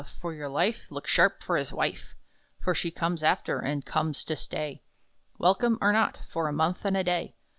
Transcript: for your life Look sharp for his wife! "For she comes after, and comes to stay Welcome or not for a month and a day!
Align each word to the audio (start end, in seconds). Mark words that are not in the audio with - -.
for 0.19 0.33
your 0.33 0.49
life 0.49 0.87
Look 0.89 1.05
sharp 1.05 1.43
for 1.43 1.57
his 1.57 1.71
wife! 1.71 2.15
"For 2.59 2.73
she 2.73 2.89
comes 2.89 3.21
after, 3.21 3.59
and 3.59 3.85
comes 3.85 4.23
to 4.23 4.35
stay 4.35 4.81
Welcome 5.37 5.77
or 5.79 5.93
not 5.93 6.23
for 6.27 6.47
a 6.47 6.51
month 6.53 6.85
and 6.85 6.97
a 6.97 7.03
day! 7.03 7.35